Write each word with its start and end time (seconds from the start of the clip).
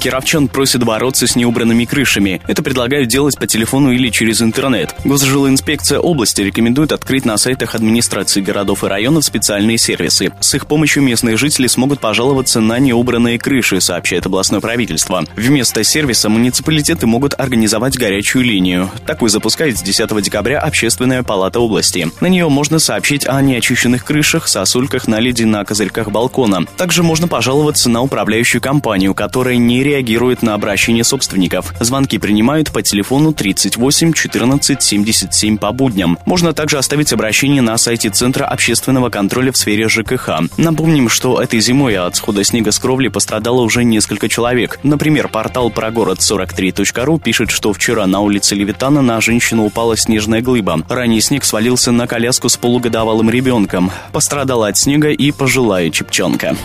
Кировчан 0.00 0.46
просят 0.46 0.84
бороться 0.84 1.26
с 1.26 1.34
неубранными 1.34 1.84
крышами. 1.84 2.40
Это 2.46 2.62
предлагают 2.62 3.08
делать 3.08 3.36
по 3.36 3.46
телефону 3.46 3.90
или 3.90 4.10
через 4.10 4.40
интернет. 4.40 4.94
Госжилинспекция 5.04 5.98
области 5.98 6.40
рекомендует 6.40 6.92
открыть 6.92 7.24
на 7.24 7.36
сайтах 7.36 7.74
администрации 7.74 8.40
городов 8.40 8.84
и 8.84 8.86
районов 8.86 9.24
специальные 9.24 9.76
сервисы. 9.78 10.32
С 10.40 10.54
их 10.54 10.66
помощью 10.66 11.02
местные 11.02 11.36
жители 11.36 11.66
смогут 11.66 11.98
пожаловаться 11.98 12.60
на 12.60 12.78
неубранные 12.78 13.38
крыши, 13.38 13.80
сообщает 13.80 14.26
областное 14.26 14.60
правительство. 14.60 15.24
Вместо 15.34 15.82
сервиса 15.82 16.28
муниципалитеты 16.28 17.06
могут 17.06 17.34
организовать 17.38 17.98
горячую 17.98 18.44
линию. 18.44 18.90
Такую 19.04 19.30
запускает 19.30 19.78
с 19.78 19.82
10 19.82 20.22
декабря 20.22 20.60
Общественная 20.60 21.24
палата 21.24 21.58
области. 21.58 22.08
На 22.20 22.28
нее 22.28 22.48
можно 22.48 22.78
сообщить 22.78 23.26
о 23.26 23.40
неочищенных 23.42 24.04
крышах, 24.04 24.46
сосульках, 24.46 25.08
наледи 25.08 25.42
на 25.42 25.64
козырьках 25.64 26.10
балкона. 26.10 26.64
Также 26.76 27.02
можно 27.02 27.26
пожаловаться 27.26 27.90
на 27.90 28.02
управляющую 28.02 28.62
компанию, 28.62 29.12
которая 29.14 29.56
не 29.56 29.87
реагирует 29.88 30.42
на 30.42 30.54
обращение 30.54 31.04
собственников. 31.04 31.74
Звонки 31.80 32.18
принимают 32.18 32.72
по 32.72 32.82
телефону 32.82 33.32
38 33.32 34.12
14 34.12 34.82
77 34.82 35.56
по 35.56 35.72
будням. 35.72 36.18
Можно 36.26 36.52
также 36.52 36.78
оставить 36.78 37.12
обращение 37.12 37.62
на 37.62 37.76
сайте 37.78 38.10
Центра 38.10 38.44
общественного 38.44 39.08
контроля 39.08 39.50
в 39.50 39.56
сфере 39.56 39.88
ЖКХ. 39.88 40.28
Напомним, 40.56 41.08
что 41.08 41.40
этой 41.40 41.60
зимой 41.60 41.96
от 41.96 42.16
схода 42.16 42.44
снега 42.44 42.70
с 42.70 42.78
кровли 42.78 43.08
пострадало 43.08 43.62
уже 43.62 43.84
несколько 43.84 44.28
человек. 44.28 44.78
Например, 44.82 45.28
портал 45.28 45.70
прогород 45.70 46.18
43.ру 46.18 47.18
пишет, 47.18 47.50
что 47.50 47.72
вчера 47.72 48.06
на 48.06 48.20
улице 48.20 48.54
Левитана 48.54 49.00
на 49.00 49.20
женщину 49.20 49.64
упала 49.64 49.96
снежная 49.96 50.42
глыба. 50.42 50.82
Ранее 50.88 51.20
снег 51.20 51.44
свалился 51.44 51.92
на 51.92 52.06
коляску 52.06 52.48
с 52.48 52.56
полугодовалым 52.56 53.30
ребенком. 53.30 53.90
Пострадала 54.12 54.68
от 54.68 54.76
снега 54.76 55.10
и 55.10 55.32
пожилая 55.32 55.90
чепчонка. 55.90 56.56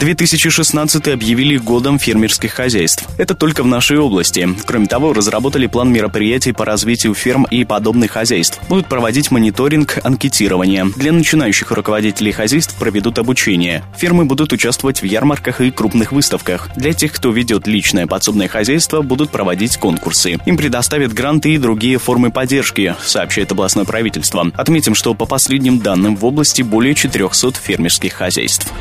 2016 0.00 1.08
объявили 1.08 1.58
годом 1.58 1.98
фермерских 1.98 2.54
хозяйств. 2.54 3.06
Это 3.18 3.34
только 3.34 3.62
в 3.62 3.66
нашей 3.66 3.98
области. 3.98 4.48
Кроме 4.64 4.86
того, 4.86 5.12
разработали 5.12 5.66
план 5.66 5.92
мероприятий 5.92 6.52
по 6.52 6.64
развитию 6.64 7.12
ферм 7.12 7.44
и 7.50 7.66
подобных 7.66 8.12
хозяйств. 8.12 8.58
Будут 8.70 8.86
проводить 8.86 9.30
мониторинг, 9.30 9.98
анкетирование. 10.02 10.86
Для 10.96 11.12
начинающих 11.12 11.70
руководителей 11.70 12.32
хозяйств 12.32 12.78
проведут 12.78 13.18
обучение. 13.18 13.84
Фермы 13.98 14.24
будут 14.24 14.54
участвовать 14.54 15.02
в 15.02 15.04
ярмарках 15.04 15.60
и 15.60 15.70
крупных 15.70 16.12
выставках. 16.12 16.70
Для 16.76 16.94
тех, 16.94 17.12
кто 17.12 17.30
ведет 17.30 17.66
личное 17.66 18.06
подсобное 18.06 18.48
хозяйство, 18.48 19.02
будут 19.02 19.28
проводить 19.28 19.76
конкурсы. 19.76 20.38
Им 20.46 20.56
предоставят 20.56 21.12
гранты 21.12 21.52
и 21.52 21.58
другие 21.58 21.98
формы 21.98 22.30
поддержки, 22.30 22.96
сообщает 23.04 23.52
областное 23.52 23.84
правительство. 23.84 24.50
Отметим, 24.54 24.94
что 24.94 25.12
по 25.12 25.26
последним 25.26 25.78
данным 25.78 26.16
в 26.16 26.24
области 26.24 26.62
более 26.62 26.94
400 26.94 27.52
фермерских 27.60 28.14
хозяйств 28.14 28.72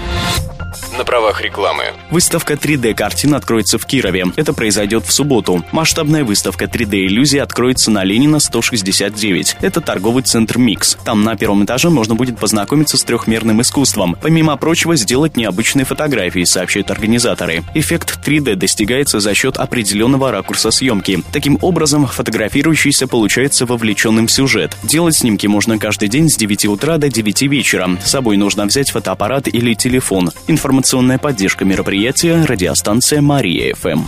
правах 1.10 1.42
рекламы. 1.42 1.86
Выставка 2.12 2.54
3D-картин 2.54 3.34
откроется 3.34 3.80
в 3.80 3.86
Кирове. 3.88 4.26
Это 4.36 4.54
произойдет 4.54 5.08
в 5.08 5.12
субботу. 5.12 5.66
Масштабная 5.72 6.24
выставка 6.24 6.66
3D-иллюзий 6.66 7.40
откроется 7.40 7.90
на 7.90 8.04
Ленина 8.04 8.40
169. 8.40 9.58
Это 9.62 9.82
торговый 9.82 10.22
центр 10.22 10.60
«Микс». 10.60 11.00
Там 11.04 11.24
на 11.24 11.36
первом 11.36 11.66
этаже 11.66 11.90
можно 11.90 12.14
будет 12.14 12.38
познакомиться 12.38 12.96
с 12.96 13.04
трехмерным 13.04 13.60
искусством. 13.60 14.18
Помимо 14.22 14.56
прочего, 14.56 14.96
сделать 14.96 15.36
необычные 15.36 15.84
фотографии, 15.84 16.44
сообщают 16.44 16.92
организаторы. 16.92 17.64
Эффект 17.73 18.20
3D 18.23 18.54
достигается 18.54 19.20
за 19.20 19.34
счет 19.34 19.58
определенного 19.58 20.30
ракурса 20.30 20.70
съемки. 20.70 21.23
Таким 21.32 21.58
образом, 21.62 22.06
фотографирующийся 22.06 23.08
получается 23.08 23.66
вовлеченным 23.66 24.28
в 24.28 24.32
сюжет. 24.32 24.78
Делать 24.83 25.16
снимки 25.16 25.48
можно 25.48 25.80
каждый 25.80 26.08
день 26.08 26.30
с 26.30 26.38
9 26.38 26.67
утра 26.67 27.00
до 27.00 27.10
9 27.10 27.42
вечера. 27.44 27.89
С 28.06 28.12
собой 28.12 28.38
нужно 28.38 28.67
взять 28.67 28.92
фотоаппарат 28.92 29.48
или 29.48 29.73
телефон. 29.73 30.30
Информация 30.45 30.98
Информационная 30.99 31.17
поддержка 31.17 31.64
мероприятия 31.64 32.43
радиостанция 32.43 33.21
Мария 33.21 33.73
ФМ. 33.73 34.02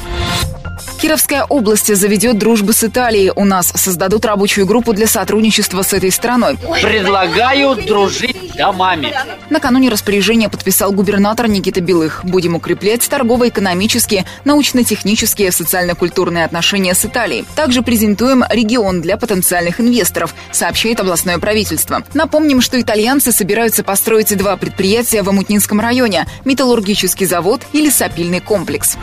Кировская 1.02 1.46
область 1.46 1.96
заведет 1.96 2.38
дружбу 2.38 2.74
с 2.74 2.84
Италией. 2.84 3.32
У 3.34 3.46
нас 3.46 3.72
создадут 3.74 4.26
рабочую 4.26 4.68
группу 4.68 4.92
для 4.92 5.08
сотрудничества 5.08 5.84
с 5.84 5.94
этой 5.94 6.12
страной. 6.12 6.58
Предлагаю 6.82 7.76
дружить 7.76 8.31
домами. 8.56 9.14
Накануне 9.50 9.90
распоряжение 9.90 10.50
подписал 10.50 10.92
губернатор 10.92 11.48
Никита 11.48 11.82
Белых. 11.82 12.22
Будем 12.24 12.56
укреплять 12.56 13.08
торгово-экономические, 13.08 14.26
научно-технические, 14.46 15.52
социально-культурные 15.52 16.46
отношения 16.46 16.94
с 16.94 17.06
Италией. 17.06 17.46
Также 17.56 17.82
презентуем 17.82 18.44
регион 18.50 19.02
для 19.02 19.18
потенциальных 19.18 19.80
инвесторов, 19.80 20.36
сообщает 20.52 21.00
областное 21.00 21.38
правительство. 21.40 22.04
Напомним, 22.14 22.62
что 22.62 22.80
итальянцы 22.80 23.32
собираются 23.32 23.84
построить 23.84 24.36
два 24.38 24.58
предприятия 24.58 25.24
в 25.24 25.30
Амутнинском 25.30 25.80
районе– 25.80 26.26
металлургический 26.46 27.26
завод 27.26 27.62
и 27.74 27.82
лесопильный 27.82 28.40
комплекс. 28.40 28.98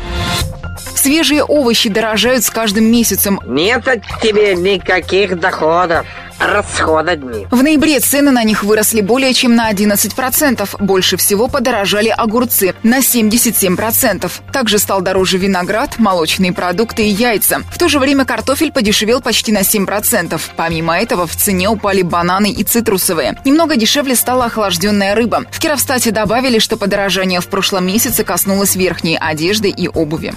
Свежие 0.95 1.45
овощи 1.45 1.89
дорожают 1.89 2.45
с 2.45 2.51
каждым 2.51 2.85
месяцем. 2.85 3.41
Нет 3.47 3.87
от 3.87 4.01
тебе 4.21 4.55
никаких 4.55 5.39
доходов. 5.39 6.07
Расходы 6.39 7.17
дни. 7.17 7.47
В 7.51 7.63
ноябре 7.63 7.99
цены 8.01 8.31
на 8.31 8.45
них 8.45 8.63
выросли 8.63 9.01
более 9.01 9.35
чем 9.35 9.57
на 9.57 9.71
11%. 9.73 10.77
Больше 10.79 11.17
всего 11.17 11.49
подорожали 11.49 12.09
огурцы 12.09 12.75
на 12.83 13.01
77%. 13.01 14.31
Также 14.53 14.79
стал 14.79 15.01
дороже 15.01 15.39
виноград, 15.39 15.99
молочные 15.99 16.53
продукты 16.53 17.05
и 17.05 17.11
яйца. 17.11 17.63
В 17.73 17.79
то 17.79 17.89
же 17.89 17.99
время 17.99 18.25
картофель 18.25 18.71
подешевел 18.71 19.21
почти 19.21 19.51
на 19.51 19.63
7%. 19.63 20.41
Помимо 20.57 20.97
этого 20.97 21.27
в 21.27 21.35
цене 21.35 21.69
упали 21.69 22.03
бананы 22.03 22.51
и 22.51 22.63
цитрусовые. 22.63 23.37
Немного 23.45 23.77
дешевле 23.77 24.15
стала 24.15 24.47
охлажденная 24.47 25.15
рыба. 25.15 25.45
В 25.51 25.59
Кировстате 25.59 26.13
добавили, 26.13 26.61
что 26.61 26.77
подорожание 26.77 27.41
в 27.41 27.49
прошлом 27.49 27.87
месяце 27.87 28.23
коснулось 28.23 28.77
верхней 28.77 29.17
одежды 29.17 29.71
и 29.71 29.89
обуви. 29.89 30.33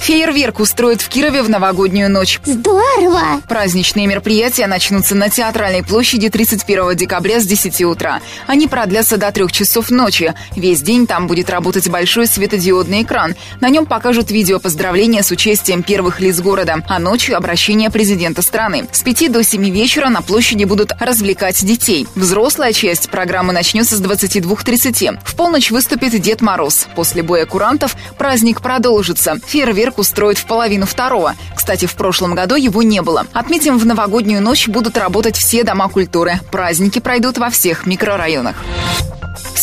Фейерверк 0.00 0.60
устроят 0.60 1.02
в 1.02 1.08
Кирове 1.08 1.42
в 1.42 1.50
новогоднюю 1.50 2.10
ночь. 2.10 2.40
Здорово! 2.44 3.42
Праздничные 3.48 4.06
мероприятия 4.06 4.66
начнутся 4.66 5.14
на 5.14 5.28
Театральной 5.28 5.82
площади 5.82 6.30
31 6.30 6.96
декабря 6.96 7.40
с 7.40 7.44
10 7.44 7.82
утра. 7.82 8.20
Они 8.46 8.68
продлятся 8.68 9.16
до 9.16 9.30
3 9.30 9.48
часов 9.50 9.90
ночи. 9.90 10.34
Весь 10.56 10.80
день 10.80 11.06
там 11.06 11.26
будет 11.26 11.50
работать 11.50 11.88
большой 11.88 12.26
светодиодный 12.26 13.02
экран. 13.02 13.34
На 13.60 13.68
нем 13.68 13.86
покажут 13.86 14.30
видео 14.30 14.58
поздравления 14.58 15.22
с 15.22 15.30
участием 15.30 15.82
первых 15.82 16.20
лиц 16.20 16.40
города, 16.40 16.82
а 16.88 16.98
ночью 16.98 17.36
обращение 17.36 17.90
президента 17.90 18.42
страны. 18.42 18.88
С 18.92 19.02
5 19.02 19.32
до 19.32 19.44
7 19.44 19.68
вечера 19.68 20.08
на 20.08 20.22
площади 20.22 20.64
будут 20.64 20.92
развлекать 21.00 21.64
детей. 21.64 22.06
Взрослая 22.14 22.72
часть 22.72 23.10
программы 23.10 23.52
начнется 23.52 23.96
с 23.96 24.02
22.30. 24.02 25.18
В 25.24 25.34
полночь 25.34 25.70
выступит 25.70 26.18
Дед 26.20 26.40
Мороз. 26.40 26.86
После 26.94 27.22
боя 27.22 27.44
курантов 27.44 27.96
праздник 28.16 28.62
продолжится. 28.62 29.38
Фейерверк 29.46 29.87
устроит 29.96 30.36
в 30.36 30.44
половину 30.44 30.84
второго. 30.84 31.34
Кстати, 31.54 31.86
в 31.86 31.94
прошлом 31.94 32.34
году 32.34 32.56
его 32.56 32.82
не 32.82 33.00
было. 33.00 33.26
Отметим, 33.32 33.78
в 33.78 33.86
новогоднюю 33.86 34.42
ночь 34.42 34.68
будут 34.68 34.98
работать 34.98 35.36
все 35.36 35.64
дома 35.64 35.88
культуры. 35.88 36.40
Праздники 36.50 36.98
пройдут 36.98 37.38
во 37.38 37.48
всех 37.48 37.86
микрорайонах. 37.86 38.56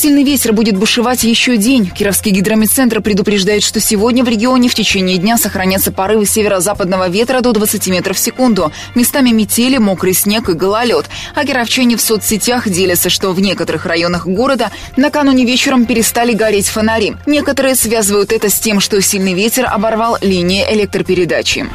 Сильный 0.05 0.23
ветер 0.23 0.53
будет 0.53 0.77
бушевать 0.77 1.23
еще 1.23 1.57
день. 1.57 1.89
Кировский 1.89 2.29
гидромедцентр 2.29 3.01
предупреждает, 3.01 3.63
что 3.63 3.79
сегодня 3.79 4.23
в 4.23 4.29
регионе 4.29 4.69
в 4.69 4.75
течение 4.75 5.17
дня 5.17 5.35
сохранятся 5.35 5.91
порывы 5.91 6.27
северо-западного 6.27 7.09
ветра 7.09 7.41
до 7.41 7.53
20 7.53 7.87
метров 7.87 8.15
в 8.15 8.19
секунду. 8.19 8.71
Местами 8.93 9.31
метели, 9.31 9.79
мокрый 9.79 10.13
снег 10.13 10.47
и 10.49 10.53
гололед. 10.53 11.07
А 11.33 11.43
кировчане 11.43 11.97
в 11.97 12.01
соцсетях 12.01 12.69
делятся, 12.69 13.09
что 13.09 13.31
в 13.31 13.39
некоторых 13.39 13.87
районах 13.87 14.27
города 14.27 14.69
накануне 14.95 15.43
вечером 15.43 15.87
перестали 15.87 16.33
гореть 16.33 16.67
фонари. 16.67 17.15
Некоторые 17.25 17.73
связывают 17.73 18.31
это 18.31 18.51
с 18.51 18.59
тем, 18.59 18.81
что 18.81 19.01
сильный 19.01 19.33
ветер 19.33 19.65
оборвал 19.65 20.19
линии 20.21 20.63
электропередачи. 20.71 21.65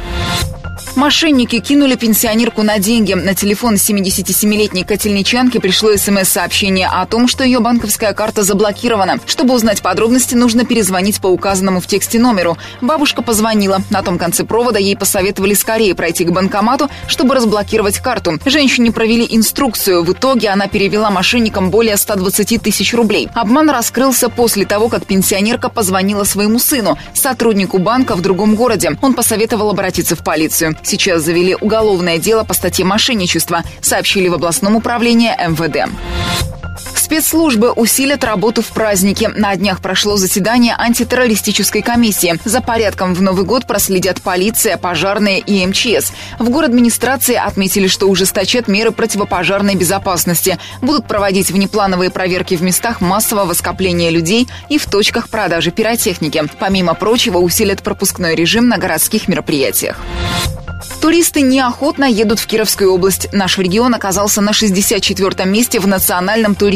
Мошенники 0.95 1.59
кинули 1.59 1.95
пенсионерку 1.95 2.63
на 2.63 2.77
деньги. 2.77 3.13
На 3.13 3.33
телефон 3.33 3.75
77-летней 3.75 4.83
котельничанки 4.83 5.57
пришло 5.57 5.95
смс-сообщение 5.95 6.87
о 6.87 7.05
том, 7.05 7.29
что 7.29 7.45
ее 7.45 7.59
банковская 7.59 8.13
карта 8.13 8.43
заблокирована. 8.43 9.19
Чтобы 9.25 9.53
узнать 9.53 9.81
подробности, 9.81 10.35
нужно 10.35 10.65
перезвонить 10.65 11.21
по 11.21 11.27
указанному 11.27 11.79
в 11.79 11.87
тексте 11.87 12.19
номеру. 12.19 12.57
Бабушка 12.81 13.21
позвонила. 13.21 13.81
На 13.89 14.03
том 14.03 14.17
конце 14.17 14.43
провода 14.43 14.79
ей 14.79 14.97
посоветовали 14.97 15.53
скорее 15.53 15.95
пройти 15.95 16.25
к 16.25 16.31
банкомату, 16.31 16.89
чтобы 17.07 17.35
разблокировать 17.35 17.99
карту. 17.99 18.37
Женщине 18.45 18.91
провели 18.91 19.25
инструкцию. 19.29 20.03
В 20.03 20.11
итоге 20.11 20.49
она 20.49 20.67
перевела 20.67 21.09
мошенникам 21.09 21.71
более 21.71 21.95
120 21.95 22.61
тысяч 22.61 22.93
рублей. 22.93 23.29
Обман 23.33 23.69
раскрылся 23.69 24.27
после 24.27 24.65
того, 24.65 24.89
как 24.89 25.05
пенсионерка 25.05 25.69
позвонила 25.69 26.25
своему 26.25 26.59
сыну, 26.59 26.97
сотруднику 27.13 27.77
банка 27.77 28.15
в 28.15 28.21
другом 28.21 28.55
городе. 28.55 28.97
Он 29.01 29.13
посоветовал 29.13 29.69
обратиться 29.69 30.17
в 30.17 30.23
полицию. 30.23 30.75
Сейчас 30.91 31.21
завели 31.21 31.55
уголовное 31.55 32.17
дело 32.17 32.43
по 32.43 32.53
статье 32.53 32.83
мошенничества, 32.83 33.63
сообщили 33.79 34.27
в 34.27 34.33
областном 34.33 34.75
управлении 34.75 35.29
МВД 35.29 35.89
Спецслужбы 36.95 37.71
усилят 37.71 38.23
работу 38.23 38.61
в 38.61 38.67
празднике. 38.67 39.27
На 39.29 39.55
днях 39.55 39.81
прошло 39.81 40.15
заседание 40.17 40.75
антитеррористической 40.77 41.81
комиссии. 41.81 42.39
За 42.45 42.61
порядком 42.61 43.13
в 43.13 43.21
Новый 43.21 43.43
год 43.43 43.67
проследят 43.67 44.21
полиция, 44.21 44.77
пожарные 44.77 45.39
и 45.39 45.65
МЧС. 45.65 46.13
В 46.39 46.49
администрации 46.61 47.35
отметили, 47.35 47.87
что 47.87 48.07
ужесточат 48.07 48.67
меры 48.67 48.91
противопожарной 48.91 49.75
безопасности. 49.75 50.57
Будут 50.81 51.07
проводить 51.07 51.51
внеплановые 51.51 52.11
проверки 52.11 52.55
в 52.55 52.61
местах 52.61 53.01
массового 53.01 53.53
скопления 53.53 54.09
людей 54.09 54.47
и 54.69 54.77
в 54.77 54.85
точках 54.85 55.27
продажи 55.27 55.71
пиротехники. 55.71 56.43
Помимо 56.59 56.93
прочего, 56.93 57.39
усилят 57.39 57.83
пропускной 57.83 58.35
режим 58.35 58.69
на 58.69 58.77
городских 58.77 59.27
мероприятиях. 59.27 59.97
Туристы 61.01 61.41
неохотно 61.41 62.05
едут 62.05 62.39
в 62.39 62.45
Кировскую 62.45 62.93
область. 62.93 63.27
Наш 63.33 63.57
регион 63.57 63.95
оказался 63.95 64.39
на 64.41 64.51
64-м 64.51 65.51
месте 65.51 65.79
в 65.79 65.87
национальном 65.87 66.53
туристическом 66.53 66.70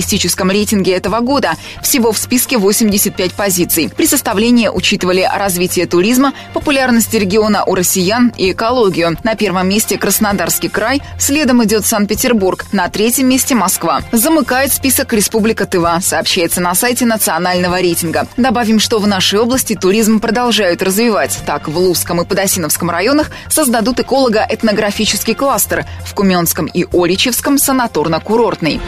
рейтинге 0.50 0.94
этого 0.94 1.20
года. 1.20 1.54
Всего 1.82 2.12
в 2.12 2.18
списке 2.18 2.58
85 2.58 3.34
позиций. 3.34 3.90
При 3.96 4.08
составлении 4.08 4.68
учитывали 4.68 5.28
развитие 5.32 5.86
туризма, 5.86 6.34
популярность 6.54 7.14
региона 7.14 7.64
у 7.66 7.76
россиян 7.76 8.34
и 8.38 8.52
экологию. 8.52 9.18
На 9.24 9.36
первом 9.36 9.70
месте 9.70 9.98
Краснодарский 9.98 10.70
край, 10.70 11.02
следом 11.20 11.64
идет 11.64 11.86
Санкт-Петербург, 11.86 12.66
на 12.72 12.90
третьем 12.90 13.28
месте 13.28 13.56
Москва. 13.56 14.02
Замыкает 14.12 14.74
список 14.74 15.14
Республика 15.14 15.66
Тыва, 15.66 16.00
сообщается 16.02 16.62
на 16.62 16.76
сайте 16.76 17.06
национального 17.06 17.80
рейтинга. 17.80 18.28
Добавим, 18.38 18.80
что 18.80 19.00
в 19.00 19.08
нашей 19.08 19.40
области 19.40 19.76
туризм 19.76 20.20
продолжают 20.20 20.82
развивать. 20.82 21.38
Так, 21.46 21.68
в 21.68 21.78
Лузском 21.78 22.22
и 22.22 22.26
Подосиновском 22.26 22.90
районах 22.90 23.32
создадут 23.50 24.00
эколого-этнографический 24.00 25.36
кластер, 25.36 25.86
в 26.06 26.14
Куменском 26.14 26.66
и 26.66 26.86
Оричевском 26.92 27.56
санаторно-курортный. 27.56 28.82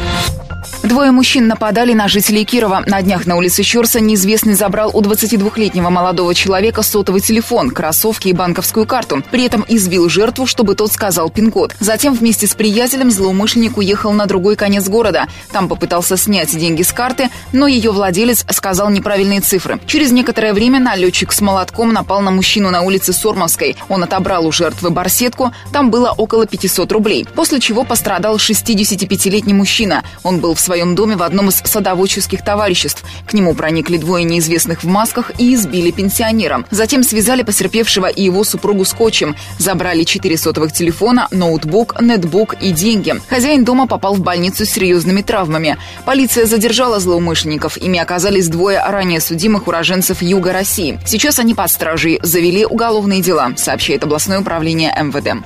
Двое 0.97 1.11
мужчин 1.11 1.47
нападали 1.47 1.93
на 1.93 2.07
жителей 2.07 2.43
Кирова. 2.43 2.81
На 2.87 3.03
днях 3.03 3.27
на 3.27 3.35
улице 3.35 3.61
Щерса 3.61 3.99
неизвестный 3.99 4.55
забрал 4.55 4.89
у 4.95 5.01
22-летнего 5.03 5.91
молодого 5.91 6.33
человека 6.33 6.81
сотовый 6.81 7.21
телефон, 7.21 7.69
кроссовки 7.69 8.29
и 8.29 8.33
банковскую 8.33 8.87
карту. 8.87 9.21
При 9.29 9.45
этом 9.45 9.63
избил 9.67 10.09
жертву, 10.09 10.47
чтобы 10.47 10.73
тот 10.73 10.91
сказал 10.91 11.29
пин-код. 11.29 11.75
Затем 11.79 12.15
вместе 12.15 12.47
с 12.47 12.55
приятелем 12.55 13.11
злоумышленник 13.11 13.77
уехал 13.77 14.11
на 14.11 14.25
другой 14.25 14.55
конец 14.55 14.89
города. 14.89 15.27
Там 15.51 15.69
попытался 15.69 16.17
снять 16.17 16.57
деньги 16.57 16.81
с 16.81 16.91
карты, 16.91 17.29
но 17.53 17.67
ее 17.67 17.91
владелец 17.91 18.43
сказал 18.49 18.89
неправильные 18.89 19.41
цифры. 19.41 19.79
Через 19.85 20.11
некоторое 20.11 20.51
время 20.55 20.79
налетчик 20.79 21.31
с 21.31 21.41
молотком 21.41 21.93
напал 21.93 22.21
на 22.21 22.31
мужчину 22.31 22.71
на 22.71 22.81
улице 22.81 23.13
Сормовской. 23.13 23.77
Он 23.87 24.03
отобрал 24.03 24.47
у 24.47 24.51
жертвы 24.51 24.89
барсетку, 24.89 25.53
там 25.71 25.91
было 25.91 26.09
около 26.17 26.47
500 26.47 26.91
рублей. 26.91 27.27
После 27.35 27.59
чего 27.59 27.83
пострадал 27.83 28.37
65-летний 28.37 29.53
мужчина. 29.53 30.03
Он 30.23 30.39
был 30.39 30.55
в 30.55 30.59
своем 30.59 30.86
доме 30.95 31.15
в 31.15 31.23
одном 31.23 31.49
из 31.49 31.61
садоводческих 31.63 32.43
товариществ. 32.43 33.03
К 33.25 33.33
нему 33.33 33.53
проникли 33.53 33.97
двое 33.97 34.23
неизвестных 34.23 34.83
в 34.83 34.87
масках 34.87 35.31
и 35.37 35.53
избили 35.53 35.91
пенсионера. 35.91 36.65
Затем 36.71 37.03
связали 37.03 37.43
потерпевшего 37.43 38.07
и 38.07 38.23
его 38.23 38.43
супругу 38.43 38.85
скотчем. 38.85 39.35
Забрали 39.57 40.03
четыре 40.03 40.37
сотовых 40.37 40.71
телефона, 40.71 41.27
ноутбук, 41.31 41.99
нетбук 42.01 42.55
и 42.61 42.71
деньги. 42.71 43.15
Хозяин 43.29 43.63
дома 43.63 43.87
попал 43.87 44.15
в 44.15 44.21
больницу 44.21 44.65
с 44.65 44.69
серьезными 44.69 45.21
травмами. 45.21 45.77
Полиция 46.05 46.45
задержала 46.45 46.99
злоумышленников. 46.99 47.77
Ими 47.77 47.99
оказались 47.99 48.47
двое 48.47 48.81
ранее 48.85 49.19
судимых 49.19 49.67
уроженцев 49.67 50.21
Юга 50.21 50.53
России. 50.53 50.99
Сейчас 51.05 51.39
они 51.39 51.53
под 51.53 51.71
стражей 51.71 52.19
завели 52.21 52.65
уголовные 52.65 53.21
дела, 53.21 53.53
сообщает 53.55 54.03
областное 54.03 54.39
управление 54.39 54.93
МВД. 55.01 55.43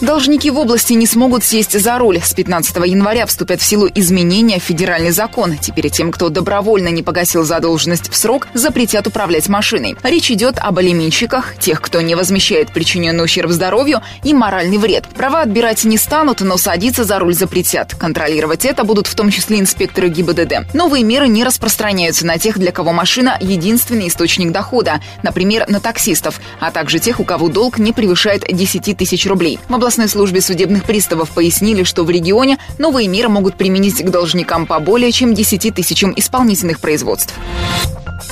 Должники 0.00 0.50
в 0.50 0.58
области 0.58 0.92
не 0.92 1.06
смогут 1.06 1.42
сесть 1.42 1.78
за 1.78 1.98
руль. 1.98 2.20
С 2.22 2.34
15 2.34 2.76
января 2.84 3.24
вступят 3.24 3.60
в 3.60 3.64
силу 3.64 3.88
изменения 3.94 4.25
в 4.26 4.58
федеральный 4.58 5.12
закон. 5.12 5.56
Теперь 5.56 5.88
тем, 5.88 6.10
кто 6.10 6.28
добровольно 6.28 6.88
не 6.88 7.02
погасил 7.02 7.44
задолженность 7.44 8.10
в 8.10 8.16
срок, 8.16 8.48
запретят 8.54 9.06
управлять 9.06 9.48
машиной. 9.48 9.96
Речь 10.02 10.30
идет 10.30 10.58
об 10.58 10.78
алименщиках, 10.78 11.56
тех, 11.58 11.80
кто 11.80 12.00
не 12.00 12.14
возмещает 12.14 12.72
причиненный 12.72 13.24
ущерб 13.24 13.50
здоровью 13.50 14.02
и 14.24 14.34
моральный 14.34 14.78
вред. 14.78 15.06
Права 15.14 15.42
отбирать 15.42 15.84
не 15.84 15.96
станут, 15.96 16.40
но 16.40 16.56
садиться 16.56 17.04
за 17.04 17.18
руль 17.18 17.34
запретят. 17.34 17.94
Контролировать 17.94 18.64
это 18.64 18.84
будут 18.84 19.06
в 19.06 19.14
том 19.14 19.30
числе 19.30 19.60
инспекторы 19.60 20.08
ГИБДД. 20.08 20.74
Новые 20.74 21.04
меры 21.04 21.28
не 21.28 21.44
распространяются 21.44 22.26
на 22.26 22.38
тех, 22.38 22.58
для 22.58 22.72
кого 22.72 22.92
машина– 22.92 23.38
единственный 23.40 24.08
источник 24.08 24.50
дохода, 24.50 25.00
например, 25.22 25.66
на 25.68 25.80
таксистов, 25.80 26.40
а 26.58 26.70
также 26.70 26.98
тех, 26.98 27.20
у 27.20 27.24
кого 27.24 27.48
долг 27.48 27.78
не 27.78 27.92
превышает 27.92 28.44
10 28.50 28.96
тысяч 28.96 29.26
рублей. 29.26 29.58
В 29.68 29.74
областной 29.74 30.08
службе 30.08 30.40
судебных 30.40 30.84
приставов 30.84 31.30
пояснили, 31.30 31.84
что 31.84 32.04
в 32.04 32.10
регионе 32.10 32.58
новые 32.78 33.08
меры 33.08 33.28
могут 33.28 33.56
применить 33.56 34.02
к 34.02 34.10
должникам 34.16 34.64
по 34.64 34.80
более 34.80 35.12
чем 35.12 35.34
10 35.34 35.74
тысячам 35.74 36.14
исполнительных 36.16 36.80
производств. 36.80 37.34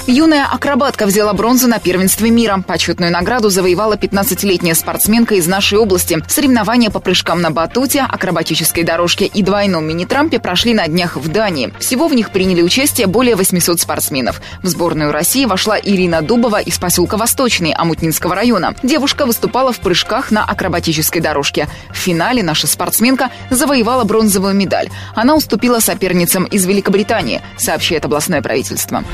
Юная 0.07 0.47
акробатка 0.47 1.07
взяла 1.07 1.33
бронзу 1.33 1.69
на 1.69 1.79
первенстве 1.79 2.31
мира. 2.31 2.63
Почетную 2.67 3.11
награду 3.11 3.51
завоевала 3.51 3.95
15-летняя 3.95 4.75
спортсменка 4.75 5.35
из 5.35 5.47
нашей 5.47 5.79
области. 5.79 6.23
Соревнования 6.29 6.91
по 6.91 7.01
прыжкам 7.01 7.41
на 7.41 7.51
батуте, 7.51 8.01
акробатической 8.01 8.83
дорожке 8.83 9.27
и 9.27 9.43
двойном 9.43 9.87
мини-трампе 9.87 10.41
прошли 10.41 10.75
на 10.75 10.87
днях 10.89 11.17
в 11.17 11.29
Дании. 11.29 11.73
Всего 11.81 12.09
в 12.09 12.15
них 12.15 12.31
приняли 12.31 12.63
участие 12.63 13.07
более 13.07 13.37
800 13.37 13.81
спортсменов. 13.81 14.41
В 14.63 14.69
сборную 14.69 15.13
России 15.13 15.45
вошла 15.47 15.79
Ирина 15.79 16.23
Дубова 16.23 16.61
из 16.61 16.79
поселка 16.79 17.17
Восточный 17.17 17.73
Амутнинского 17.73 18.35
района. 18.35 18.75
Девушка 18.83 19.27
выступала 19.27 19.73
в 19.73 19.81
прыжках 19.81 20.31
на 20.31 20.45
акробатической 20.45 21.21
дорожке. 21.21 21.69
В 21.91 21.97
финале 21.97 22.43
наша 22.43 22.67
спортсменка 22.67 23.31
завоевала 23.51 24.05
бронзовую 24.05 24.55
медаль. 24.55 24.91
Она 25.15 25.35
уступила 25.35 25.81
соперницам 25.81 26.45
из 26.45 26.67
Великобритании, 26.67 27.43
сообщает 27.57 28.05
областное 28.05 28.43
правительство. 28.43 29.05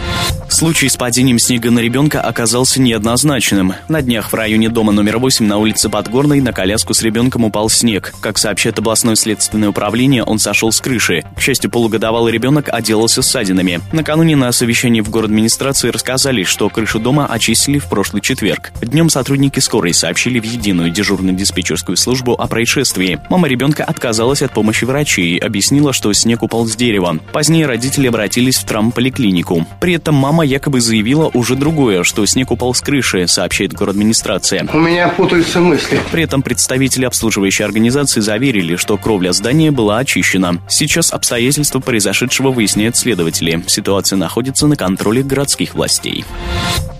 Случай 0.60 0.90
с 0.90 0.96
падением 0.98 1.38
снега 1.38 1.70
на 1.70 1.78
ребенка 1.78 2.20
оказался 2.20 2.82
неоднозначным. 2.82 3.72
На 3.88 4.02
днях 4.02 4.30
в 4.30 4.34
районе 4.34 4.68
дома 4.68 4.92
номер 4.92 5.16
8 5.16 5.46
на 5.46 5.56
улице 5.56 5.88
Подгорной 5.88 6.42
на 6.42 6.52
коляску 6.52 6.92
с 6.92 7.00
ребенком 7.00 7.46
упал 7.46 7.70
снег. 7.70 8.12
Как 8.20 8.36
сообщает 8.36 8.78
областное 8.78 9.14
следственное 9.14 9.70
управление, 9.70 10.22
он 10.22 10.38
сошел 10.38 10.70
с 10.70 10.78
крыши. 10.82 11.24
К 11.34 11.40
счастью, 11.40 11.70
полугодовалый 11.70 12.30
ребенок 12.30 12.68
отделался 12.68 13.22
ссадинами. 13.22 13.80
Накануне 13.92 14.36
на 14.36 14.52
совещании 14.52 15.00
в 15.00 15.08
город 15.08 15.30
администрации 15.30 15.88
рассказали, 15.88 16.44
что 16.44 16.68
крышу 16.68 16.98
дома 16.98 17.26
очистили 17.26 17.78
в 17.78 17.88
прошлый 17.88 18.20
четверг. 18.20 18.70
Днем 18.82 19.08
сотрудники 19.08 19.60
скорой 19.60 19.94
сообщили 19.94 20.40
в 20.40 20.44
единую 20.44 20.90
дежурную 20.90 21.34
диспетчерскую 21.34 21.96
службу 21.96 22.34
о 22.34 22.46
происшествии. 22.48 23.18
Мама 23.30 23.48
ребенка 23.48 23.82
отказалась 23.84 24.42
от 24.42 24.52
помощи 24.52 24.84
врачей 24.84 25.36
и 25.36 25.38
объяснила, 25.38 25.94
что 25.94 26.12
снег 26.12 26.42
упал 26.42 26.66
с 26.66 26.76
дерева. 26.76 27.18
Позднее 27.32 27.64
родители 27.64 28.08
обратились 28.08 28.58
в 28.58 28.66
травмполиклинику. 28.66 29.66
При 29.80 29.94
этом 29.94 30.16
мама 30.16 30.50
якобы 30.50 30.81
заявила 30.81 31.31
уже 31.32 31.55
другое, 31.55 32.02
что 32.02 32.26
снег 32.26 32.50
упал 32.50 32.75
с 32.75 32.81
крыши, 32.81 33.26
сообщает 33.28 33.80
администрация. 33.80 34.69
У 34.73 34.78
меня 34.78 35.09
путаются 35.09 35.61
мысли. 35.61 36.00
При 36.11 36.25
этом 36.25 36.42
представители 36.42 37.04
обслуживающей 37.04 37.64
организации 37.64 38.21
заверили, 38.21 38.76
что 38.76 38.99
кровля 38.99 39.33
здания 39.33 39.71
была 39.71 39.99
очищена. 39.99 40.61
Сейчас 40.69 41.12
обстоятельства 41.12 41.78
произошедшего 41.78 42.50
выясняют 42.50 42.97
следователи. 42.97 43.62
Ситуация 43.66 44.16
находится 44.16 44.66
на 44.66 44.76
контроле 44.76 45.23
городских 45.23 45.75
властей. 45.75 46.25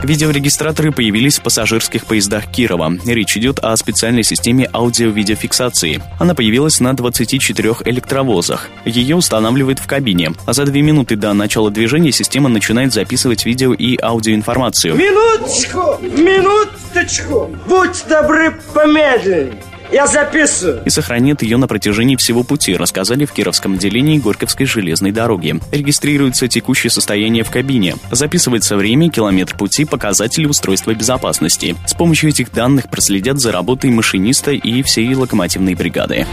Видеорегистраторы 0.03 0.93
появились 0.93 1.39
в 1.39 1.43
пассажирских 1.43 2.07
поездах 2.07 2.51
Кирова. 2.51 2.97
Речь 3.05 3.37
идет 3.37 3.59
о 3.59 3.77
специальной 3.77 4.23
системе 4.23 4.69
аудио-видеофиксации. 4.73 6.03
Она 6.19 6.35
появилась 6.35 6.81
на 6.81 6.95
24 6.95 7.75
электровозах. 7.85 8.69
Ее 8.85 9.17
устанавливают 9.17 9.79
в 9.79 9.87
кабине, 9.87 10.33
а 10.47 10.53
за 10.53 10.65
две 10.65 10.81
минуты 10.83 11.17
до 11.17 11.33
начала 11.35 11.71
движения 11.71 12.13
система 12.13 12.49
начинает 12.49 12.93
записывать 12.93 13.40
видео 13.45 13.73
и 13.73 13.99
аудиоинформацию. 14.01 14.95
Минуточку, 14.95 15.99
минуточку, 16.03 17.51
будь 17.67 18.05
добры 18.09 18.57
помедленнее. 18.73 19.63
Я 19.93 20.07
записываю. 20.07 20.83
И 20.85 20.91
сохранит 20.91 21.43
ее 21.43 21.57
на 21.57 21.67
протяжении 21.67 22.15
всего 22.15 22.45
пути, 22.45 22.77
рассказали 22.77 23.25
в 23.25 23.33
Кировском 23.33 23.75
отделении 23.75 24.19
Горьковской 24.19 24.65
железной 24.65 25.11
дороги. 25.11 25.59
Регистрируется 25.73 26.47
текущее 26.47 26.91
состояние 26.91 27.43
в 27.43 27.51
кабине. 27.51 27.97
Записывается 28.13 28.77
время, 28.77 29.11
километр 29.11 29.57
пути, 29.57 29.85
показатели 29.85 30.47
устройства 30.47 30.95
безопасности. 30.95 31.75
С 31.87 31.95
помощью 31.95 32.31
этих 32.31 32.53
данных 32.53 32.89
проследят 32.89 33.41
за 33.41 33.51
работой 33.51 33.91
машиниста 33.91 34.53
и 34.53 34.83
всей 34.83 35.13
локомотивной 35.13 35.75
бригады. 35.75 36.25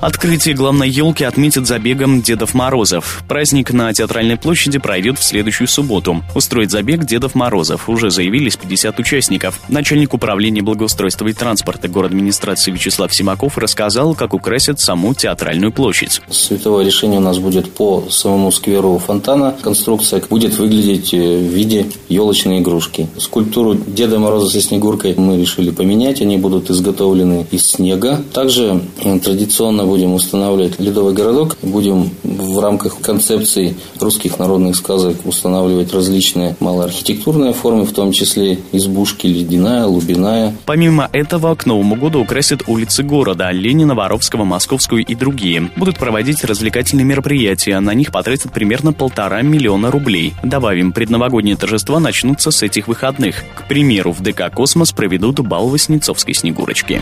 Открытие 0.00 0.54
главной 0.54 0.88
елки 0.88 1.24
отметят 1.24 1.66
забегом 1.66 2.22
Дедов 2.22 2.54
Морозов. 2.54 3.24
Праздник 3.26 3.72
на 3.72 3.92
Театральной 3.92 4.36
площади 4.36 4.78
пройдет 4.78 5.18
в 5.18 5.24
следующую 5.24 5.66
субботу. 5.66 6.22
Устроить 6.36 6.70
забег 6.70 7.04
Дедов 7.04 7.34
Морозов. 7.34 7.88
Уже 7.88 8.10
заявились 8.10 8.56
50 8.56 9.00
участников. 9.00 9.58
Начальник 9.68 10.14
управления 10.14 10.62
благоустройства 10.62 11.26
и 11.26 11.32
транспорта 11.32 11.88
город 11.88 12.10
администрации 12.10 12.70
Вячеслав 12.70 12.99
Вячеслав 13.00 13.14
Симаков 13.14 13.56
рассказал, 13.56 14.14
как 14.14 14.34
украсят 14.34 14.78
саму 14.78 15.14
театральную 15.14 15.72
площадь. 15.72 16.20
Световое 16.30 16.84
решение 16.84 17.18
у 17.18 17.22
нас 17.22 17.38
будет 17.38 17.70
по 17.72 18.04
самому 18.10 18.52
скверу 18.52 18.98
фонтана. 18.98 19.56
Конструкция 19.62 20.22
будет 20.28 20.58
выглядеть 20.58 21.14
э, 21.14 21.38
в 21.38 21.54
виде 21.54 21.86
елочной 22.10 22.58
игрушки. 22.58 23.08
Скульптуру 23.16 23.74
Деда 23.74 24.18
Мороза 24.18 24.50
со 24.50 24.60
Снегуркой 24.60 25.14
мы 25.16 25.38
решили 25.38 25.70
поменять. 25.70 26.20
Они 26.20 26.36
будут 26.36 26.70
изготовлены 26.70 27.46
из 27.50 27.66
снега. 27.66 28.22
Также 28.34 28.82
э, 29.02 29.18
традиционно 29.18 29.86
будем 29.86 30.12
устанавливать 30.12 30.78
ледовый 30.78 31.14
городок. 31.14 31.56
Будем 31.62 32.10
в 32.22 32.58
рамках 32.58 33.00
концепции 33.00 33.76
русских 33.98 34.38
народных 34.38 34.76
сказок 34.76 35.16
устанавливать 35.24 35.94
различные 35.94 36.54
малоархитектурные 36.60 37.54
формы, 37.54 37.86
в 37.86 37.92
том 37.92 38.12
числе 38.12 38.58
избушки 38.72 39.26
ледяная, 39.26 39.86
лубяная. 39.86 40.54
Помимо 40.66 41.08
этого, 41.12 41.54
к 41.54 41.64
Новому 41.64 41.96
году 41.96 42.20
украсят 42.20 42.62
улицы 42.66 42.89
города 42.98 43.50
Ленина, 43.52 43.94
Воровского, 43.94 44.44
Московскую 44.44 45.04
и 45.04 45.14
другие. 45.14 45.70
Будут 45.76 45.98
проводить 45.98 46.44
развлекательные 46.44 47.04
мероприятия. 47.04 47.78
На 47.80 47.94
них 47.94 48.10
потратят 48.10 48.52
примерно 48.52 48.92
полтора 48.92 49.42
миллиона 49.42 49.90
рублей. 49.90 50.34
Добавим, 50.42 50.92
предновогодние 50.92 51.56
торжества 51.56 52.00
начнутся 52.00 52.50
с 52.50 52.62
этих 52.62 52.88
выходных. 52.88 53.44
К 53.54 53.68
примеру, 53.68 54.12
в 54.12 54.20
ДК 54.20 54.50
«Космос» 54.52 54.92
проведут 54.92 55.38
бал 55.40 55.68
Васнецовской 55.68 56.34
Снегурочки. 56.34 57.00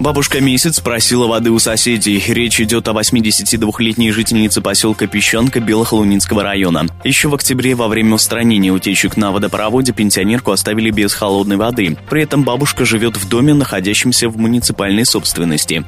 Бабушка 0.00 0.40
месяц 0.40 0.80
просила 0.80 1.26
воды 1.26 1.50
у 1.50 1.58
соседей. 1.58 2.22
Речь 2.26 2.60
идет 2.60 2.88
о 2.88 2.92
82-летней 2.92 4.10
жительнице 4.12 4.62
поселка 4.62 5.06
Песчанка 5.06 5.60
Белохолунинского 5.60 6.42
района. 6.42 6.86
Еще 7.04 7.28
в 7.28 7.34
октябре 7.34 7.74
во 7.74 7.88
время 7.88 8.14
устранения 8.14 8.70
утечек 8.70 9.16
на 9.18 9.32
водопроводе 9.32 9.92
пенсионерку 9.92 10.52
оставили 10.52 10.90
без 10.90 11.12
холодной 11.12 11.56
воды. 11.56 11.96
При 12.08 12.22
этом 12.22 12.42
бабушка 12.42 12.86
живет 12.86 13.16
в 13.16 13.28
доме, 13.28 13.52
находящемся 13.52 14.30
в 14.30 14.38
муниципальной 14.38 15.04
собственности. 15.04 15.25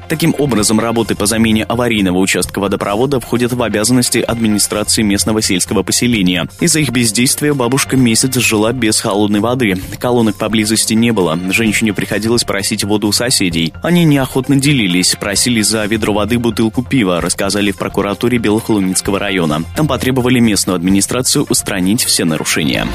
Таким 0.07 0.35
образом, 0.37 0.79
работы 0.79 1.15
по 1.15 1.25
замене 1.25 1.63
аварийного 1.63 2.17
участка 2.17 2.59
водопровода 2.59 3.19
входят 3.19 3.53
в 3.53 3.61
обязанности 3.63 4.19
администрации 4.19 5.01
местного 5.01 5.41
сельского 5.41 5.83
поселения. 5.83 6.47
Из-за 6.59 6.79
их 6.79 6.89
бездействия 6.89 7.53
бабушка 7.53 7.97
месяц 7.97 8.35
жила 8.35 8.73
без 8.73 8.99
холодной 8.99 9.39
воды. 9.39 9.75
Колонок 9.99 10.35
поблизости 10.35 10.93
не 10.93 11.11
было. 11.11 11.39
Женщине 11.51 11.93
приходилось 11.93 12.43
просить 12.43 12.83
воду 12.83 13.07
у 13.07 13.11
соседей. 13.11 13.73
Они 13.81 14.03
неохотно 14.03 14.57
делились, 14.57 15.15
просили 15.19 15.61
за 15.61 15.85
ведро 15.85 16.13
воды 16.13 16.37
бутылку 16.37 16.83
пива, 16.83 17.21
рассказали 17.21 17.71
в 17.71 17.77
прокуратуре 17.77 18.37
Белохолуницкого 18.37 19.19
района. 19.19 19.63
Там 19.75 19.87
потребовали 19.87 20.39
местную 20.39 20.75
администрацию 20.75 21.45
устранить 21.49 22.03
все 22.03 22.25
нарушения. 22.25 22.87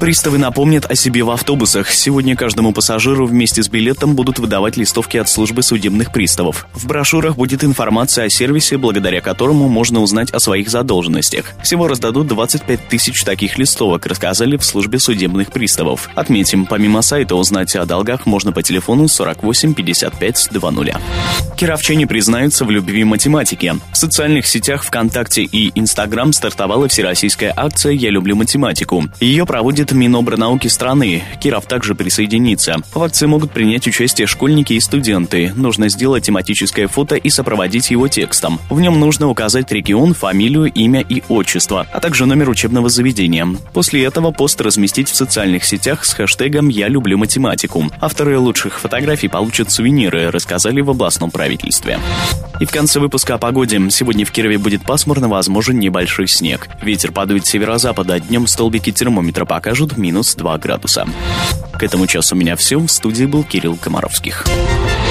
Приставы 0.00 0.38
напомнят 0.38 0.90
о 0.90 0.94
себе 0.94 1.22
в 1.22 1.30
автобусах. 1.30 1.90
Сегодня 1.90 2.36
каждому 2.36 2.72
пассажиру 2.72 3.26
вместе 3.26 3.62
с 3.62 3.68
билетом 3.68 4.14
будут 4.14 4.38
выдавать 4.38 4.76
листовки 4.76 5.16
от 5.16 5.28
службы 5.28 5.62
судебных 5.62 5.89
приставов. 6.12 6.66
В 6.74 6.86
брошюрах 6.86 7.36
будет 7.36 7.64
информация 7.64 8.26
о 8.26 8.30
сервисе, 8.30 8.76
благодаря 8.76 9.20
которому 9.20 9.68
можно 9.68 10.00
узнать 10.00 10.30
о 10.30 10.40
своих 10.40 10.68
задолженностях. 10.68 11.52
Всего 11.62 11.88
раздадут 11.88 12.26
25 12.26 12.88
тысяч 12.88 13.22
таких 13.24 13.58
листовок, 13.58 14.06
рассказали 14.06 14.56
в 14.56 14.64
службе 14.64 14.98
судебных 14.98 15.50
приставов. 15.50 16.08
Отметим, 16.14 16.66
помимо 16.66 17.02
сайта 17.02 17.34
узнать 17.34 17.74
о 17.76 17.86
долгах 17.86 18.26
можно 18.26 18.52
по 18.52 18.62
телефону 18.62 19.08
48 19.08 19.74
55 19.74 20.48
20. 20.52 20.94
Кировчане 21.56 22.06
признаются 22.06 22.64
в 22.64 22.70
любви 22.70 23.04
математики. 23.04 23.74
В 23.92 23.96
социальных 23.96 24.46
сетях 24.46 24.84
ВКонтакте 24.84 25.42
и 25.42 25.72
Инстаграм 25.78 26.32
стартовала 26.32 26.88
всероссийская 26.88 27.52
акция 27.56 27.92
«Я 27.92 28.10
люблю 28.10 28.36
математику». 28.36 29.04
Ее 29.20 29.46
проводит 29.46 29.92
Минобрнауки 29.92 30.68
страны. 30.68 31.22
Киров 31.40 31.66
также 31.66 31.94
присоединится. 31.94 32.76
В 32.94 33.02
акции 33.02 33.26
могут 33.26 33.52
принять 33.52 33.86
участие 33.86 34.26
школьники 34.26 34.74
и 34.74 34.80
студенты. 34.80 35.52
Нужно 35.56 35.69
сделать 35.78 36.24
тематическое 36.24 36.88
фото 36.88 37.16
и 37.16 37.30
сопроводить 37.30 37.90
его 37.90 38.08
текстом. 38.08 38.60
В 38.68 38.80
нем 38.80 38.98
нужно 38.98 39.28
указать 39.28 39.70
регион, 39.72 40.14
фамилию, 40.14 40.72
имя 40.72 41.00
и 41.00 41.22
отчество, 41.28 41.86
а 41.92 42.00
также 42.00 42.26
номер 42.26 42.48
учебного 42.48 42.88
заведения. 42.88 43.46
После 43.72 44.04
этого 44.04 44.30
пост 44.30 44.60
разместить 44.60 45.08
в 45.08 45.16
социальных 45.16 45.64
сетях 45.64 46.04
с 46.04 46.12
хэштегом 46.12 46.68
«Я 46.68 46.88
люблю 46.88 47.18
математику». 47.18 47.90
Авторы 48.00 48.38
лучших 48.38 48.78
фотографий 48.80 49.28
получат 49.28 49.70
сувениры, 49.70 50.30
рассказали 50.30 50.80
в 50.80 50.90
областном 50.90 51.30
правительстве. 51.30 51.98
И 52.60 52.66
в 52.66 52.70
конце 52.70 53.00
выпуска 53.00 53.34
о 53.34 53.38
погоде. 53.38 53.80
Сегодня 53.90 54.26
в 54.26 54.32
Кирове 54.32 54.58
будет 54.58 54.82
пасмурно, 54.82 55.28
возможен 55.28 55.78
небольшой 55.78 56.28
снег. 56.28 56.68
Ветер 56.82 57.10
подует 57.10 57.46
северо-запада, 57.46 58.20
днем 58.20 58.46
столбики 58.46 58.92
термометра 58.92 59.46
покажут 59.46 59.96
минус 59.96 60.34
2 60.34 60.58
градуса. 60.58 61.06
К 61.72 61.82
этому 61.82 62.06
часу 62.06 62.34
у 62.34 62.38
меня 62.38 62.56
все. 62.56 62.78
В 62.78 62.88
студии 62.88 63.24
был 63.24 63.42
Кирилл 63.44 63.76
Комаровских. 63.76 64.46